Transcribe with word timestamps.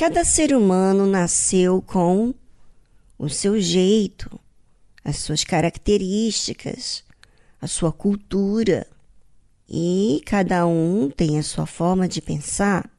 Cada 0.00 0.24
ser 0.24 0.56
humano 0.56 1.04
nasceu 1.04 1.82
com 1.82 2.32
o 3.18 3.28
seu 3.28 3.60
jeito, 3.60 4.40
as 5.04 5.18
suas 5.18 5.44
características, 5.44 7.04
a 7.60 7.66
sua 7.66 7.92
cultura. 7.92 8.86
E 9.68 10.22
cada 10.24 10.66
um 10.66 11.10
tem 11.10 11.38
a 11.38 11.42
sua 11.42 11.66
forma 11.66 12.08
de 12.08 12.22
pensar. 12.22 12.90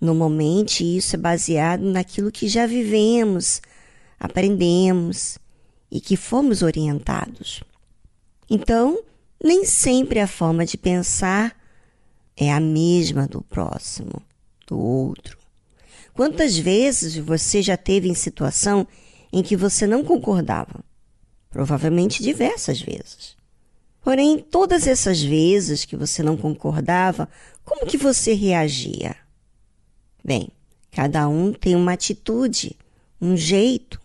Normalmente, 0.00 0.96
isso 0.96 1.14
é 1.14 1.18
baseado 1.18 1.82
naquilo 1.82 2.32
que 2.32 2.48
já 2.48 2.66
vivemos, 2.66 3.60
aprendemos 4.18 5.36
e 5.90 6.00
que 6.00 6.16
fomos 6.16 6.62
orientados. 6.62 7.62
Então, 8.48 8.98
nem 9.44 9.66
sempre 9.66 10.20
a 10.20 10.26
forma 10.26 10.64
de 10.64 10.78
pensar 10.78 11.54
é 12.34 12.50
a 12.50 12.60
mesma 12.60 13.26
do 13.26 13.42
próximo, 13.42 14.22
do 14.66 14.78
outro. 14.80 15.43
Quantas 16.14 16.56
vezes 16.56 17.16
você 17.16 17.60
já 17.60 17.76
teve 17.76 18.08
em 18.08 18.14
situação 18.14 18.86
em 19.32 19.42
que 19.42 19.56
você 19.56 19.84
não 19.84 20.04
concordava? 20.04 20.84
Provavelmente 21.50 22.22
diversas 22.22 22.80
vezes. 22.80 23.36
Porém, 24.00 24.38
todas 24.38 24.86
essas 24.86 25.20
vezes 25.20 25.84
que 25.84 25.96
você 25.96 26.22
não 26.22 26.36
concordava, 26.36 27.28
como 27.64 27.84
que 27.84 27.96
você 27.96 28.32
reagia? 28.32 29.16
Bem, 30.24 30.50
cada 30.92 31.26
um 31.26 31.52
tem 31.52 31.74
uma 31.74 31.94
atitude, 31.94 32.76
um 33.20 33.36
jeito. 33.36 34.00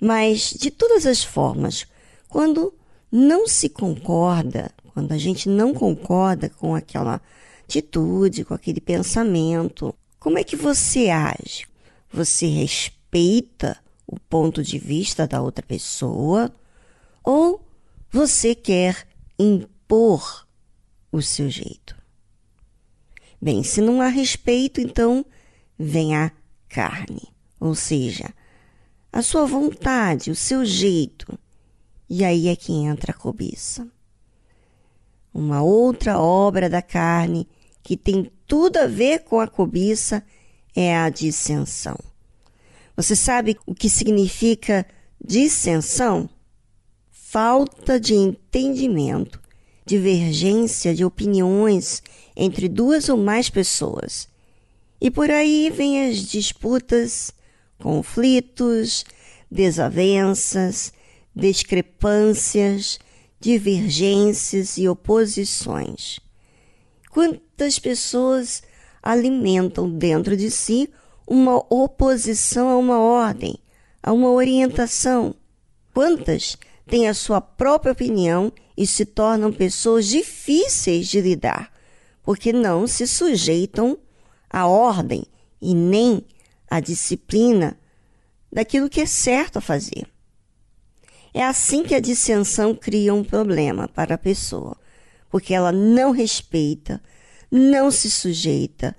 Mas, 0.00 0.54
de 0.58 0.70
todas 0.70 1.04
as 1.04 1.22
formas, 1.22 1.86
quando 2.30 2.72
não 3.12 3.46
se 3.46 3.68
concorda, 3.68 4.70
quando 4.94 5.12
a 5.12 5.18
gente 5.18 5.50
não 5.50 5.74
concorda 5.74 6.48
com 6.48 6.74
aquela 6.74 7.20
atitude, 7.64 8.44
com 8.44 8.54
aquele 8.54 8.80
pensamento, 8.80 9.94
como 10.18 10.38
é 10.38 10.44
que 10.44 10.56
você 10.56 11.10
age? 11.10 11.66
Você 12.12 12.46
respeita 12.46 13.78
o 14.06 14.18
ponto 14.18 14.62
de 14.62 14.78
vista 14.78 15.26
da 15.26 15.40
outra 15.40 15.64
pessoa 15.64 16.54
ou 17.22 17.64
você 18.10 18.54
quer 18.54 19.06
impor 19.38 20.46
o 21.12 21.20
seu 21.20 21.50
jeito? 21.50 21.96
Bem, 23.40 23.62
se 23.62 23.80
não 23.80 24.00
há 24.00 24.08
respeito, 24.08 24.80
então 24.80 25.24
vem 25.78 26.16
a 26.16 26.32
carne, 26.68 27.28
ou 27.60 27.74
seja, 27.74 28.34
a 29.12 29.22
sua 29.22 29.46
vontade, 29.46 30.30
o 30.30 30.34
seu 30.34 30.64
jeito. 30.64 31.38
E 32.08 32.24
aí 32.24 32.48
é 32.48 32.56
que 32.56 32.72
entra 32.72 33.12
a 33.12 33.14
cobiça. 33.14 33.86
Uma 35.32 35.62
outra 35.62 36.18
obra 36.18 36.68
da 36.68 36.80
carne 36.80 37.46
que 37.86 37.96
tem 37.96 38.32
tudo 38.48 38.78
a 38.78 38.86
ver 38.88 39.20
com 39.20 39.38
a 39.38 39.46
cobiça 39.46 40.20
é 40.74 40.96
a 40.96 41.08
dissensão. 41.08 41.96
Você 42.96 43.14
sabe 43.14 43.56
o 43.64 43.72
que 43.72 43.88
significa 43.88 44.84
dissensão? 45.24 46.28
Falta 47.12 48.00
de 48.00 48.12
entendimento, 48.12 49.40
divergência 49.84 50.92
de 50.96 51.04
opiniões 51.04 52.02
entre 52.34 52.68
duas 52.68 53.08
ou 53.08 53.16
mais 53.16 53.48
pessoas. 53.48 54.28
E 55.00 55.08
por 55.08 55.30
aí 55.30 55.70
vêm 55.70 56.08
as 56.10 56.16
disputas, 56.16 57.30
conflitos, 57.78 59.04
desavenças, 59.48 60.92
discrepâncias, 61.32 62.98
divergências 63.38 64.76
e 64.76 64.88
oposições. 64.88 66.18
Quantas 67.56 67.78
pessoas 67.78 68.62
alimentam 69.02 69.88
dentro 69.88 70.36
de 70.36 70.50
si 70.50 70.90
uma 71.26 71.56
oposição 71.70 72.68
a 72.68 72.76
uma 72.76 72.98
ordem, 72.98 73.58
a 74.02 74.12
uma 74.12 74.30
orientação? 74.30 75.34
Quantas 75.94 76.58
têm 76.86 77.08
a 77.08 77.14
sua 77.14 77.40
própria 77.40 77.92
opinião 77.92 78.52
e 78.76 78.86
se 78.86 79.06
tornam 79.06 79.50
pessoas 79.50 80.04
difíceis 80.04 81.08
de 81.08 81.22
lidar, 81.22 81.72
porque 82.22 82.52
não 82.52 82.86
se 82.86 83.06
sujeitam 83.06 83.96
à 84.50 84.66
ordem 84.66 85.24
e 85.58 85.74
nem 85.74 86.22
à 86.68 86.78
disciplina 86.78 87.80
daquilo 88.52 88.90
que 88.90 89.00
é 89.00 89.06
certo 89.06 89.56
a 89.56 89.62
fazer. 89.62 90.06
É 91.32 91.42
assim 91.42 91.84
que 91.84 91.94
a 91.94 92.00
dissensão 92.00 92.74
cria 92.74 93.14
um 93.14 93.24
problema 93.24 93.88
para 93.88 94.16
a 94.16 94.18
pessoa, 94.18 94.76
porque 95.30 95.54
ela 95.54 95.72
não 95.72 96.10
respeita, 96.10 97.00
não 97.50 97.90
se 97.90 98.10
sujeita, 98.10 98.96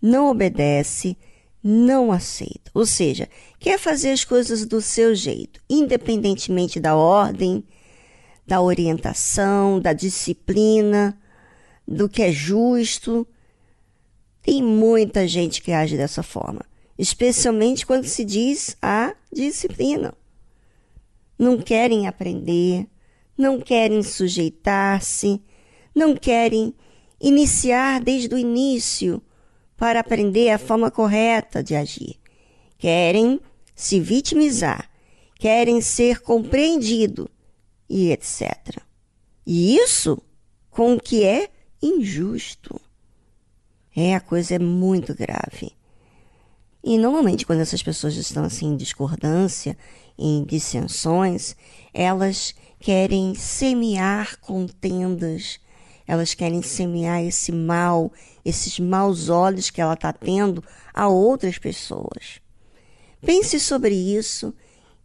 não 0.00 0.30
obedece, 0.30 1.16
não 1.62 2.10
aceita. 2.10 2.70
Ou 2.74 2.86
seja, 2.86 3.28
quer 3.58 3.78
fazer 3.78 4.10
as 4.10 4.24
coisas 4.24 4.64
do 4.64 4.80
seu 4.80 5.14
jeito, 5.14 5.60
independentemente 5.68 6.80
da 6.80 6.96
ordem, 6.96 7.64
da 8.46 8.60
orientação, 8.60 9.78
da 9.78 9.92
disciplina, 9.92 11.18
do 11.86 12.08
que 12.08 12.22
é 12.22 12.32
justo. 12.32 13.26
Tem 14.42 14.62
muita 14.62 15.28
gente 15.28 15.60
que 15.60 15.72
age 15.72 15.96
dessa 15.96 16.22
forma, 16.22 16.64
especialmente 16.98 17.86
quando 17.86 18.06
se 18.06 18.24
diz 18.24 18.76
a 18.80 19.14
disciplina. 19.32 20.14
Não 21.38 21.58
querem 21.58 22.06
aprender, 22.06 22.86
não 23.36 23.60
querem 23.60 24.02
sujeitar-se, 24.02 25.40
não 25.94 26.14
querem 26.14 26.74
iniciar 27.20 28.00
desde 28.00 28.34
o 28.34 28.38
início 28.38 29.22
para 29.76 30.00
aprender 30.00 30.50
a 30.50 30.58
forma 30.58 30.90
correta 30.90 31.62
de 31.62 31.74
agir. 31.74 32.16
Querem 32.78 33.40
se 33.74 34.00
vitimizar, 34.00 34.90
querem 35.38 35.80
ser 35.80 36.20
compreendido 36.20 37.30
e 37.88 38.10
etc. 38.10 38.82
E 39.46 39.76
isso 39.76 40.22
com 40.70 40.94
o 40.94 41.00
que 41.00 41.24
é 41.24 41.50
injusto. 41.82 42.80
É, 43.94 44.14
a 44.14 44.20
coisa 44.20 44.54
é 44.54 44.58
muito 44.58 45.14
grave. 45.14 45.72
E 46.82 46.96
normalmente, 46.96 47.44
quando 47.44 47.60
essas 47.60 47.82
pessoas 47.82 48.16
estão 48.16 48.44
assim 48.44 48.68
em 48.68 48.76
discordância, 48.76 49.76
em 50.18 50.44
dissensões, 50.44 51.56
elas 51.92 52.54
querem 52.78 53.34
semear 53.34 54.38
contendas, 54.40 55.58
elas 56.10 56.34
querem 56.34 56.60
semear 56.60 57.22
esse 57.22 57.52
mal, 57.52 58.12
esses 58.44 58.80
maus 58.80 59.28
olhos 59.28 59.70
que 59.70 59.80
ela 59.80 59.94
está 59.94 60.12
tendo 60.12 60.60
a 60.92 61.06
outras 61.06 61.56
pessoas. 61.56 62.40
Pense 63.24 63.60
sobre 63.60 63.94
isso 63.94 64.52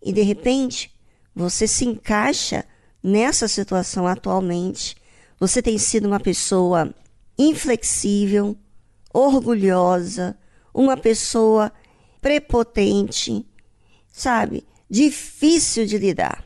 e 0.02 0.12
de 0.12 0.24
repente 0.24 0.92
você 1.36 1.68
se 1.68 1.86
encaixa 1.86 2.66
nessa 3.04 3.48
situação 3.48 4.08
atualmente. 4.08 4.96
Você 5.40 5.62
tem 5.62 5.78
sido 5.78 6.08
uma 6.08 6.20
pessoa 6.20 6.92
inflexível, 7.38 8.58
orgulhosa, 9.14 10.36
uma 10.74 10.98
pessoa 10.98 11.72
prepotente, 12.20 13.46
sabe? 14.12 14.66
Difícil 14.90 15.86
de 15.86 16.00
lidar, 16.00 16.44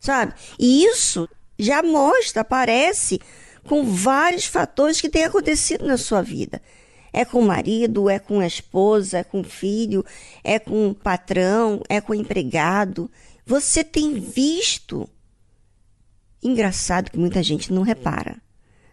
sabe? 0.00 0.34
E 0.58 0.84
isso 0.84 1.28
já 1.56 1.80
mostra, 1.80 2.40
aparece 2.42 3.20
com 3.66 3.84
vários 3.84 4.44
fatores 4.44 5.00
que 5.00 5.08
têm 5.08 5.24
acontecido 5.24 5.86
na 5.86 5.96
sua 5.96 6.22
vida. 6.22 6.60
É 7.12 7.24
com 7.24 7.40
o 7.40 7.46
marido, 7.46 8.08
é 8.08 8.18
com 8.18 8.40
a 8.40 8.46
esposa, 8.46 9.18
é 9.18 9.24
com 9.24 9.40
o 9.40 9.44
filho, 9.44 10.04
é 10.44 10.58
com 10.58 10.88
o 10.88 10.94
patrão, 10.94 11.82
é 11.88 12.00
com 12.00 12.12
o 12.12 12.16
empregado. 12.16 13.10
Você 13.46 13.82
tem 13.82 14.20
visto. 14.20 15.08
Engraçado 16.42 17.10
que 17.10 17.18
muita 17.18 17.42
gente 17.42 17.72
não 17.72 17.82
repara. 17.82 18.40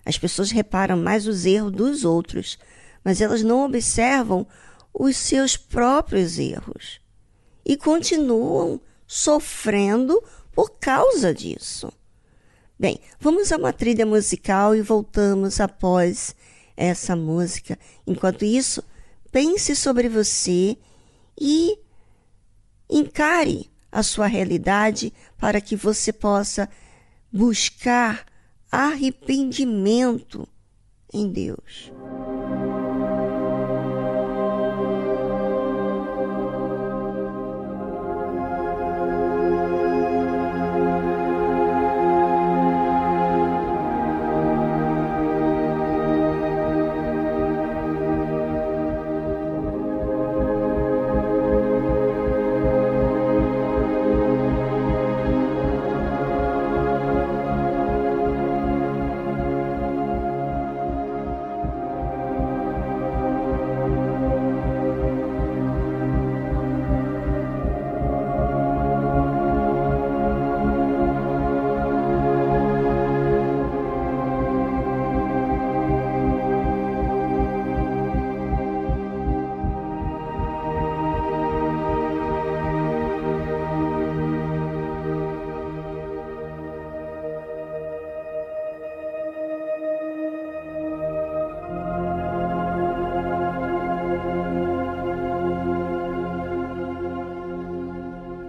As 0.05 0.17
pessoas 0.17 0.51
reparam 0.51 0.97
mais 0.97 1.27
os 1.27 1.45
erros 1.45 1.71
dos 1.71 2.05
outros, 2.05 2.57
mas 3.03 3.21
elas 3.21 3.41
não 3.41 3.65
observam 3.65 4.47
os 4.93 5.17
seus 5.17 5.57
próprios 5.57 6.39
erros 6.39 7.01
e 7.65 7.75
continuam 7.75 8.79
sofrendo 9.07 10.23
por 10.53 10.71
causa 10.79 11.33
disso. 11.33 11.91
Bem, 12.77 12.99
vamos 13.19 13.53
a 13.53 13.57
uma 13.57 13.71
trilha 13.71 14.05
musical 14.05 14.75
e 14.75 14.81
voltamos 14.81 15.61
após 15.61 16.35
essa 16.75 17.15
música. 17.15 17.79
Enquanto 18.05 18.43
isso, 18.43 18.83
pense 19.31 19.73
sobre 19.77 20.09
você 20.09 20.77
e 21.39 21.79
encare 22.89 23.71
a 23.89 24.03
sua 24.03 24.27
realidade 24.27 25.13
para 25.37 25.61
que 25.61 25.75
você 25.75 26.11
possa 26.11 26.69
buscar 27.31 28.25
arrependimento 28.69 30.45
em 31.13 31.31
Deus. 31.31 31.93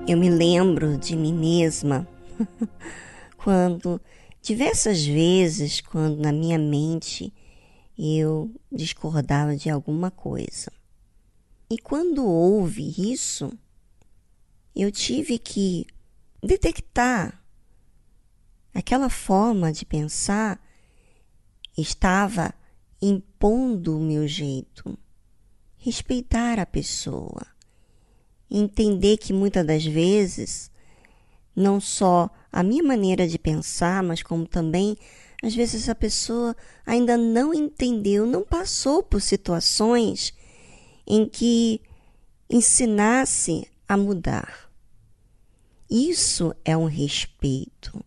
Eu 0.08 0.16
me 0.16 0.30
lembro 0.30 0.96
de 0.96 1.16
mim 1.16 1.34
mesma 1.34 2.06
quando 3.36 4.00
diversas 4.40 5.04
vezes 5.04 5.80
quando 5.80 6.20
na 6.20 6.30
minha 6.30 6.56
mente 6.56 7.34
eu 7.98 8.54
discordava 8.70 9.56
de 9.56 9.68
alguma 9.68 10.12
coisa. 10.12 10.70
E 11.68 11.76
quando 11.76 12.24
houve 12.24 12.94
isso, 13.12 13.50
eu 14.76 14.92
tive 14.92 15.40
que 15.40 15.84
detectar 16.40 17.42
aquela 18.72 19.10
forma 19.10 19.72
de 19.72 19.84
pensar 19.84 20.64
estava 21.76 22.54
impondo 23.02 23.98
o 23.98 24.02
meu 24.02 24.28
jeito. 24.28 24.96
Respeitar 25.76 26.60
a 26.60 26.66
pessoa. 26.66 27.55
Entender 28.50 29.16
que 29.16 29.32
muitas 29.32 29.66
das 29.66 29.84
vezes, 29.84 30.70
não 31.54 31.80
só 31.80 32.30
a 32.52 32.62
minha 32.62 32.82
maneira 32.82 33.26
de 33.26 33.38
pensar, 33.38 34.02
mas 34.02 34.22
como 34.22 34.46
também, 34.46 34.96
às 35.42 35.54
vezes, 35.54 35.88
a 35.88 35.94
pessoa 35.94 36.56
ainda 36.84 37.16
não 37.16 37.52
entendeu, 37.52 38.26
não 38.26 38.42
passou 38.42 39.02
por 39.02 39.20
situações 39.20 40.32
em 41.06 41.28
que 41.28 41.80
ensinasse 42.48 43.66
a 43.88 43.96
mudar. 43.96 44.70
Isso 45.90 46.54
é 46.64 46.76
um 46.76 46.86
respeito. 46.86 48.04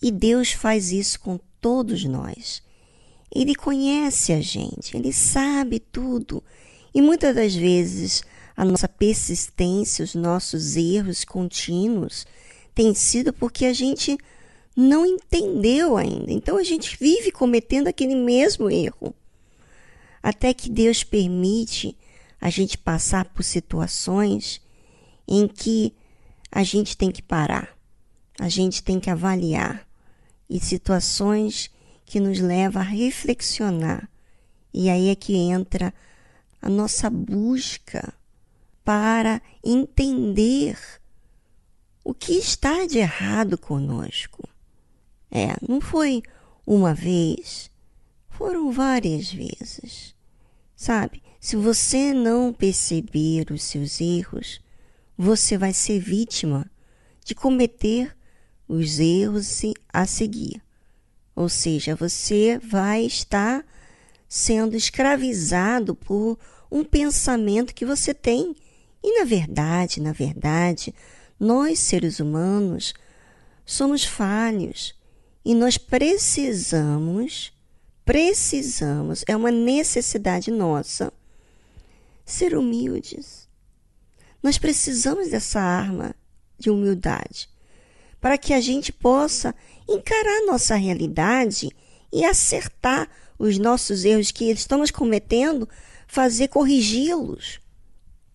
E 0.00 0.10
Deus 0.10 0.52
faz 0.52 0.92
isso 0.92 1.20
com 1.20 1.38
todos 1.60 2.04
nós. 2.04 2.62
Ele 3.34 3.54
conhece 3.54 4.32
a 4.32 4.40
gente, 4.40 4.96
ele 4.96 5.12
sabe 5.12 5.78
tudo. 5.78 6.42
E 6.94 7.02
muitas 7.02 7.34
das 7.34 7.54
vezes 7.54 8.22
a 8.60 8.64
nossa 8.66 8.86
persistência, 8.86 10.04
os 10.04 10.14
nossos 10.14 10.76
erros 10.76 11.24
contínuos 11.24 12.26
tem 12.74 12.92
sido 12.94 13.32
porque 13.32 13.64
a 13.64 13.72
gente 13.72 14.18
não 14.76 15.06
entendeu 15.06 15.96
ainda. 15.96 16.30
Então 16.30 16.58
a 16.58 16.62
gente 16.62 16.94
vive 17.00 17.32
cometendo 17.32 17.88
aquele 17.88 18.14
mesmo 18.14 18.70
erro. 18.70 19.14
Até 20.22 20.52
que 20.52 20.68
Deus 20.68 21.02
permite 21.02 21.96
a 22.38 22.50
gente 22.50 22.76
passar 22.76 23.24
por 23.30 23.42
situações 23.44 24.60
em 25.26 25.48
que 25.48 25.94
a 26.52 26.62
gente 26.62 26.98
tem 26.98 27.10
que 27.10 27.22
parar, 27.22 27.74
a 28.38 28.50
gente 28.50 28.82
tem 28.82 29.00
que 29.00 29.08
avaliar 29.08 29.88
e 30.50 30.60
situações 30.60 31.70
que 32.04 32.20
nos 32.20 32.38
leva 32.40 32.80
a 32.80 32.82
reflexionar. 32.82 34.06
E 34.70 34.90
aí 34.90 35.08
é 35.08 35.14
que 35.14 35.34
entra 35.34 35.94
a 36.60 36.68
nossa 36.68 37.08
busca 37.08 38.19
para 38.90 39.40
entender 39.64 40.76
o 42.02 42.12
que 42.12 42.32
está 42.32 42.86
de 42.86 42.98
errado 42.98 43.56
conosco. 43.56 44.48
É, 45.30 45.54
não 45.62 45.80
foi 45.80 46.24
uma 46.66 46.92
vez, 46.92 47.70
foram 48.28 48.72
várias 48.72 49.32
vezes. 49.32 50.12
Sabe, 50.74 51.22
se 51.38 51.54
você 51.54 52.12
não 52.12 52.52
perceber 52.52 53.52
os 53.52 53.62
seus 53.62 54.00
erros, 54.00 54.60
você 55.16 55.56
vai 55.56 55.72
ser 55.72 56.00
vítima 56.00 56.68
de 57.24 57.32
cometer 57.32 58.16
os 58.66 58.98
erros 58.98 59.62
a 59.92 60.04
seguir. 60.04 60.60
Ou 61.36 61.48
seja, 61.48 61.94
você 61.94 62.58
vai 62.58 63.04
estar 63.04 63.64
sendo 64.28 64.74
escravizado 64.74 65.94
por 65.94 66.36
um 66.68 66.82
pensamento 66.82 67.72
que 67.72 67.86
você 67.86 68.12
tem. 68.12 68.56
E 69.02 69.18
na 69.18 69.24
verdade, 69.24 70.00
na 70.00 70.12
verdade, 70.12 70.94
nós 71.38 71.78
seres 71.78 72.20
humanos 72.20 72.92
somos 73.64 74.04
falhos 74.04 74.94
e 75.44 75.54
nós 75.54 75.78
precisamos, 75.78 77.52
precisamos, 78.04 79.24
é 79.26 79.36
uma 79.36 79.50
necessidade 79.50 80.50
nossa, 80.50 81.12
ser 82.24 82.56
humildes. 82.56 83.48
Nós 84.42 84.58
precisamos 84.58 85.30
dessa 85.30 85.60
arma 85.60 86.14
de 86.58 86.70
humildade 86.70 87.48
para 88.20 88.36
que 88.36 88.52
a 88.52 88.60
gente 88.60 88.92
possa 88.92 89.54
encarar 89.88 90.44
nossa 90.46 90.74
realidade 90.74 91.70
e 92.12 92.24
acertar 92.24 93.08
os 93.38 93.58
nossos 93.58 94.04
erros 94.04 94.30
que 94.30 94.50
estamos 94.50 94.90
cometendo, 94.90 95.68
fazer 96.06 96.48
corrigi-los. 96.48 97.60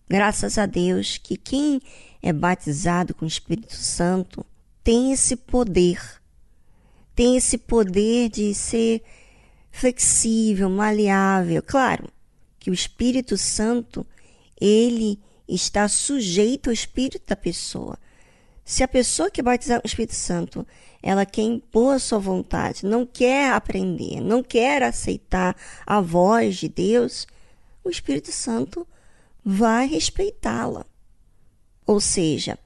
Graças 0.08 0.56
a 0.56 0.66
Deus 0.66 1.18
que 1.18 1.36
quem 1.36 1.80
é 2.22 2.32
batizado 2.32 3.12
com 3.12 3.24
o 3.24 3.28
Espírito 3.28 3.74
Santo 3.74 4.46
tem 4.84 5.12
esse 5.12 5.34
poder, 5.34 6.00
tem 7.12 7.36
esse 7.36 7.58
poder 7.58 8.28
de 8.28 8.54
ser 8.54 9.02
flexível, 9.70 10.70
maleável. 10.70 11.60
Claro 11.60 12.08
que 12.58 12.70
o 12.70 12.74
Espírito 12.74 13.36
Santo, 13.36 14.06
ele 14.60 15.18
está 15.48 15.88
sujeito 15.88 16.68
ao 16.68 16.72
espírito 16.72 17.26
da 17.26 17.36
pessoa. 17.36 17.98
Se 18.64 18.82
a 18.82 18.88
pessoa 18.88 19.30
que 19.30 19.40
é 19.40 19.44
batizada 19.44 19.80
com 19.80 19.86
o 19.86 19.90
Espírito 19.90 20.14
Santo, 20.14 20.66
ela 21.02 21.26
quer 21.26 21.42
impor 21.42 21.94
a 21.94 21.98
sua 21.98 22.18
vontade, 22.18 22.86
não 22.86 23.06
quer 23.06 23.52
aprender, 23.52 24.20
não 24.20 24.42
quer 24.42 24.82
aceitar 24.82 25.56
a 25.84 26.00
voz 26.00 26.56
de 26.56 26.68
Deus, 26.68 27.26
o 27.84 27.90
Espírito 27.90 28.32
Santo 28.32 28.86
vai 29.48 29.86
respeitá-la. 29.86 30.84
Ou 31.86 32.00
seja, 32.00 32.58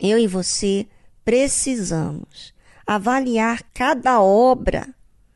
eu 0.00 0.18
e 0.18 0.26
você 0.26 0.84
precisamos 1.24 2.52
avaliar 2.84 3.62
cada 3.72 4.20
obra. 4.20 4.92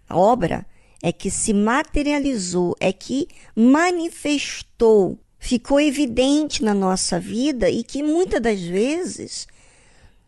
A 0.09 0.19
obra 0.19 0.67
é 1.00 1.12
que 1.12 1.31
se 1.31 1.55
materializou, 1.55 2.75
é 2.81 2.93
que 2.93 3.28
manifestou, 3.55 5.17
ficou 5.38 5.81
evidente 5.81 6.64
na 6.64 6.75
nossa 6.75 7.21
vida 7.21 7.71
e 7.71 7.85
que 7.85 8.02
muitas 8.02 8.43
das 8.43 8.61
vezes 8.61 9.47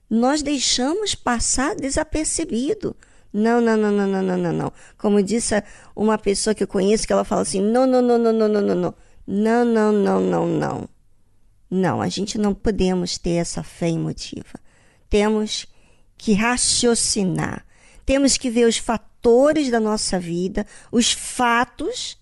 nós 0.09 0.41
deixamos 0.41 1.17
passar 1.17 1.75
desapercebido. 1.75 2.95
Não, 3.33 3.61
não, 3.61 3.77
não, 3.77 3.91
não, 3.91 4.07
não, 4.07 4.23
não, 4.23 4.37
não, 4.37 4.53
não. 4.53 4.73
Como 4.97 5.21
disse 5.21 5.61
uma 5.97 6.17
pessoa 6.17 6.55
que 6.55 6.63
eu 6.63 6.69
conheço, 6.69 7.09
que 7.09 7.13
ela 7.13 7.25
fala 7.25 7.43
assim: 7.43 7.61
não, 7.61 7.87
não, 7.87 8.01
não, 8.01 8.19
não, 8.19 8.33
não, 8.33 8.49
não, 8.49 8.61
não, 8.61 8.75
não. 8.77 8.95
Não, 9.33 9.65
não, 9.65 9.93
não, 9.93 10.21
não, 10.21 10.47
não. 10.49 10.89
Não, 11.71 12.03
a 12.03 12.09
gente 12.09 12.37
não 12.37 12.53
podemos 12.53 13.17
ter 13.17 13.35
essa 13.35 13.63
fé 13.63 13.89
emotiva. 13.89 14.59
Temos 15.09 15.69
que 16.19 16.33
raciocinar. 16.33 17.65
Temos 18.05 18.37
que 18.37 18.51
ver 18.51 18.67
os 18.67 18.77
fatores 18.77 19.71
da 19.71 19.79
nossa 19.79 20.19
vida, 20.19 20.67
os 20.91 21.13
fatos, 21.13 22.19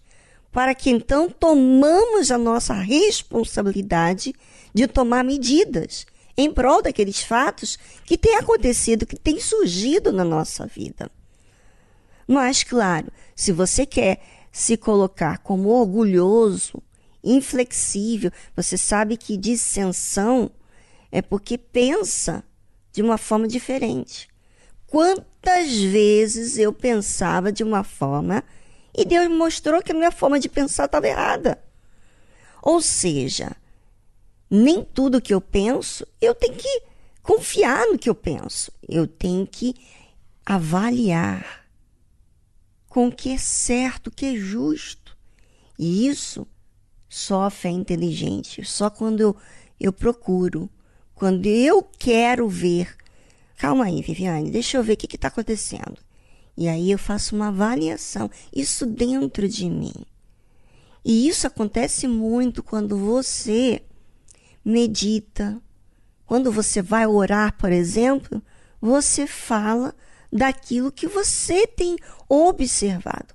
para 0.53 0.75
que 0.75 0.91
então 0.91 1.31
tomamos 1.31 2.31
a 2.31 2.37
nossa 2.37 2.75
responsabilidade 2.75 4.35
de 4.75 4.87
tomar 4.87 5.25
medidas 5.25 6.05
em 6.37 6.53
prol 6.53 6.83
daqueles 6.83 7.23
fatos 7.23 7.79
que 8.05 8.19
têm 8.19 8.37
acontecido, 8.37 9.07
que 9.07 9.17
têm 9.17 9.41
surgido 9.41 10.13
na 10.13 10.25
nossa 10.25 10.67
vida. 10.67 11.11
Mas, 12.27 12.63
claro, 12.63 13.11
se 13.35 13.51
você 13.51 13.87
quer 13.87 14.21
se 14.53 14.77
colocar 14.77 15.39
como 15.39 15.71
orgulhoso, 15.71 16.83
inflexível, 17.23 18.31
você 18.55 18.77
sabe 18.77 19.17
que 19.17 19.37
dissensão 19.37 20.51
é 21.11 21.23
porque 21.23 21.59
pensa 21.59 22.45
de 22.93 23.03
uma 23.03 23.19
forma 23.19 23.49
diferente. 23.49 24.29
Quantas 24.87 25.73
vezes 25.75 26.59
eu 26.59 26.73
pensava 26.73 27.53
de 27.53 27.63
uma 27.63 27.85
forma 27.85 28.43
e 28.97 29.05
Deus 29.05 29.29
mostrou 29.29 29.83
que 29.83 29.93
a 29.93 29.95
minha 29.95 30.11
forma 30.11 30.41
de 30.41 30.49
pensar 30.49 30.87
estava 30.87 31.07
errada. 31.07 31.63
Ou 32.63 32.81
seja, 32.81 33.57
nem 34.51 34.83
tudo 34.83 35.21
que 35.21 35.33
eu 35.33 35.41
penso, 35.41 36.07
eu 36.21 36.35
tenho 36.35 36.55
que 36.55 36.83
confiar 37.23 37.87
no 37.87 37.99
que 37.99 38.09
eu 38.09 38.15
penso. 38.15 38.73
Eu 38.89 39.07
tenho 39.07 39.47
que 39.47 39.75
avaliar 40.45 41.67
com 42.89 43.09
o 43.09 43.13
que 43.13 43.33
é 43.33 43.39
certo, 43.39 44.07
o 44.09 44.11
que 44.11 44.27
é 44.27 44.35
justo. 44.35 45.17
E 45.79 46.09
isso 46.09 46.47
só 47.09 47.45
a 47.45 47.51
fé 47.51 47.71
inteligente, 47.71 48.65
só 48.65 48.91
quando 48.91 49.21
eu, 49.21 49.37
eu 49.81 49.93
procuro, 49.93 50.69
quando 51.15 51.47
eu 51.47 51.83
quero 51.83 52.49
ver. 52.49 52.97
Calma 53.57 53.87
aí, 53.87 54.03
Viviane, 54.03 54.51
deixa 54.51 54.77
eu 54.77 54.85
ver 54.85 54.93
o 54.93 54.97
que 54.97 55.17
está 55.17 55.29
acontecendo. 55.29 55.97
E 56.57 56.69
aí 56.69 56.91
eu 56.91 56.99
faço 56.99 57.35
uma 57.37 57.49
avaliação, 57.49 58.31
isso 58.55 58.85
dentro 58.85 59.49
de 59.49 59.71
mim. 59.71 59.95
E 61.05 61.29
isso 61.29 61.47
acontece 61.47 62.07
muito 62.07 62.63
quando 62.63 62.99
você 62.99 63.83
medita. 64.65 65.61
Quando 66.27 66.53
você 66.53 66.83
vai 66.83 67.07
orar, 67.07 67.57
por 67.57 67.73
exemplo, 67.73 68.43
você 68.81 69.27
fala 69.27 69.95
daquilo 70.31 70.93
que 70.93 71.07
você 71.07 71.67
tem 71.67 71.97
observado. 72.29 73.35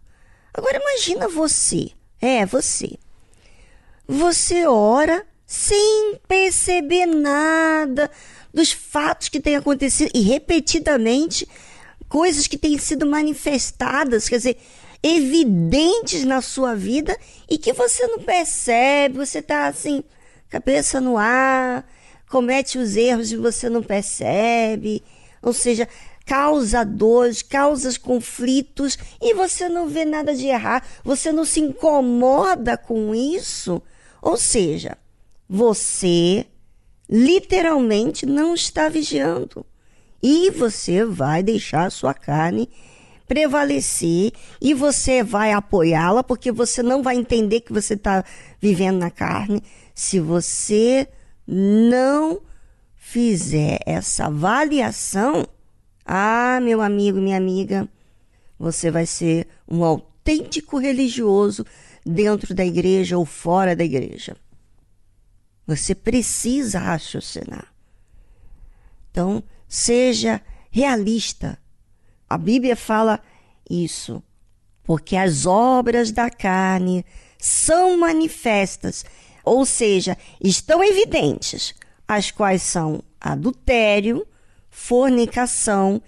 Agora 0.53 0.77
imagina 0.79 1.27
você, 1.27 1.91
é 2.21 2.45
você. 2.45 2.99
Você 4.07 4.67
ora 4.67 5.25
sem 5.45 6.19
perceber 6.27 7.05
nada 7.05 8.11
dos 8.53 8.71
fatos 8.71 9.29
que 9.29 9.39
têm 9.39 9.55
acontecido 9.55 10.11
e 10.13 10.21
repetidamente 10.21 11.47
coisas 12.09 12.45
que 12.45 12.57
têm 12.57 12.77
sido 12.77 13.05
manifestadas, 13.05 14.27
quer 14.27 14.37
dizer, 14.37 14.57
evidentes 15.01 16.23
na 16.25 16.41
sua 16.41 16.75
vida 16.75 17.17
e 17.49 17.57
que 17.57 17.73
você 17.73 18.05
não 18.07 18.19
percebe, 18.19 19.17
você 19.17 19.39
está 19.39 19.67
assim, 19.67 20.03
cabeça 20.49 20.99
no 20.99 21.17
ar, 21.17 21.87
comete 22.29 22.77
os 22.77 22.95
erros 22.95 23.31
e 23.31 23.37
você 23.37 23.69
não 23.69 23.81
percebe, 23.81 25.01
ou 25.41 25.53
seja, 25.53 25.87
causa 26.25 26.83
dores, 26.83 27.41
causa 27.41 27.97
conflitos 27.99 28.97
e 29.21 29.33
você 29.33 29.67
não 29.69 29.87
vê 29.87 30.05
nada 30.05 30.35
de 30.35 30.47
errar, 30.47 30.85
você 31.03 31.31
não 31.31 31.45
se 31.45 31.59
incomoda 31.61 32.77
com 32.77 33.15
isso. 33.15 33.81
Ou 34.23 34.37
seja, 34.37 34.97
você 35.49 36.45
literalmente 37.09 38.25
não 38.25 38.55
está 38.55 38.87
vigiando. 38.87 39.65
E 40.21 40.49
você 40.49 41.03
vai 41.03 41.43
deixar 41.43 41.87
a 41.87 41.89
sua 41.89 42.13
carne 42.13 42.69
prevalecer 43.27 44.31
e 44.61 44.73
você 44.73 45.21
vai 45.21 45.51
apoiá-la, 45.51 46.23
porque 46.23 46.53
você 46.53 46.81
não 46.81 47.03
vai 47.03 47.17
entender 47.17 47.59
que 47.59 47.73
você 47.73 47.95
está 47.95 48.23
vivendo 48.61 48.99
na 48.99 49.11
carne 49.11 49.61
se 49.93 50.21
você 50.21 51.05
não 51.45 52.41
fizer 52.95 53.79
essa 53.85 54.27
avaliação. 54.27 55.45
Ah, 56.05 56.59
meu 56.63 56.81
amigo, 56.81 57.19
minha 57.19 57.35
amiga, 57.35 57.89
você 58.57 58.89
vai 58.89 59.05
ser 59.05 59.47
um 59.67 59.83
autêntico 59.83 60.77
religioso 60.77 61.65
dentro 62.05 62.53
da 62.53 62.65
igreja 62.65 63.17
ou 63.17 63.25
fora 63.25 63.75
da 63.75 63.83
igreja. 63.83 64.35
Você 65.65 65.95
precisa 65.95 66.79
raciocinar. 66.79 67.73
Então, 69.09 69.43
seja 69.67 70.41
realista. 70.69 71.57
A 72.29 72.37
Bíblia 72.37 72.75
fala 72.75 73.21
isso, 73.69 74.21
porque 74.83 75.15
as 75.15 75.45
obras 75.45 76.11
da 76.11 76.29
carne 76.29 77.05
são 77.37 77.97
manifestas, 77.97 79.05
ou 79.43 79.65
seja, 79.65 80.17
estão 80.41 80.83
evidentes, 80.83 81.75
as 82.07 82.31
quais 82.31 82.61
são 82.63 83.03
adultério, 83.19 84.25
fornicação, 84.69 86.01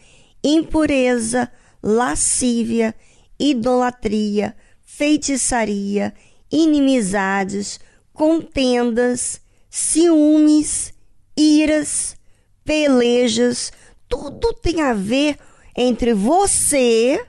impureza, 0.44 1.52
lascívia, 1.82 2.96
idolatria, 3.40 4.56
feitiçaria, 4.86 6.14
inimizades, 6.52 7.80
contendas, 8.14 9.42
ciúmes, 9.70 10.94
iras, 11.36 12.16
pelejas, 12.64 13.74
tudo 14.08 14.54
tem 14.54 14.82
a 14.82 14.94
ver 14.94 15.38
entre 15.76 16.14
você 16.14 17.28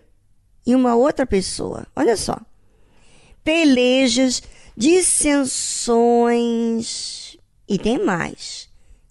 e 0.64 0.74
uma 0.74 0.94
outra 0.94 1.26
pessoa. 1.26 1.86
Olha 1.96 2.16
só. 2.16 2.38
Pelejas, 3.42 4.42
dissensões 4.76 5.76
e 7.68 7.78
tem 7.78 8.04
mais. 8.04 8.68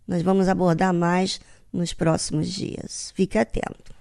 Nós 0.07 0.21
vamos 0.21 0.47
abordar 0.47 0.93
mais 0.93 1.41
nos 1.73 1.91
próximos 1.93 2.47
dias. 2.51 3.11
Fique 3.15 3.39
atento. 3.39 3.94